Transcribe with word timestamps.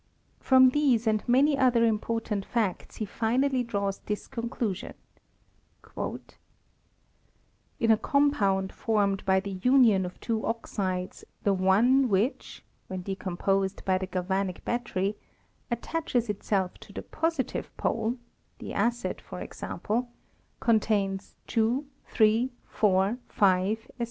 From 0.39 0.71
these 0.71 1.05
and 1.05 1.23
many 1.29 1.55
other 1.55 1.85
important 1.85 2.43
factf 2.51 2.97
be 2.97 3.05
finally 3.05 3.61
draws 3.61 3.99
this 3.99 4.25
conclusion:" 4.27 4.95
In 7.79 7.91
a 7.91 7.97
compound 7.97 8.71
formed 8.73 9.23
by 9.25 9.39
the 9.39 9.59
union 9.61 10.03
of 10.03 10.19
two 10.19 10.43
oxides, 10.43 11.23
the 11.43 11.53
one 11.53 12.09
which 12.09 12.63
(when 12.87 13.03
decomposed 13.03 13.85
by 13.85 13.99
the 13.99 14.07
galvanic 14.07 14.65
battery) 14.65 15.17
attaches 15.69 16.29
Itself 16.29 16.79
to 16.79 16.91
the 16.91 17.03
positive 17.03 17.69
pole 17.77 18.17
(the 18.57 18.73
acid 18.73 19.21
for 19.21 19.39
example) 19.39 20.09
con 20.59 20.79
tains 20.79 21.35
two, 21.45 21.85
three, 22.07 22.49
four, 22.65 23.19
five, 23.29 23.85
&c. 23.85 23.91